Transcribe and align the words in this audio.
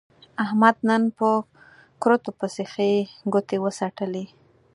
احمد 0.43 0.75
نن 0.89 1.03
په 1.17 1.29
کورتو 2.01 2.31
پسې 2.39 2.63
ښې 2.71 2.91
ګوتې 3.33 3.57
و 3.59 3.65
څټلې. 3.77 4.25